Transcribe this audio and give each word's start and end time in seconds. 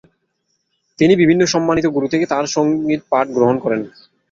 তিনি 0.99 1.13
বিভিন্ন 1.15 1.41
সম্মানিত 1.45 1.85
'গুরু' 1.87 2.11
থেকে 2.13 2.25
তাঁর 2.25 2.45
সঙ্গীত 2.47 3.01
পাঠ 3.11 3.25
গ্রহণ 3.31 3.55
করেন। 3.63 3.81